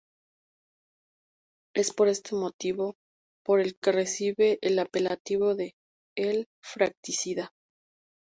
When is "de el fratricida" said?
5.53-7.51